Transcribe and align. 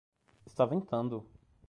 Está 0.47 0.65
ventando. 0.65 1.23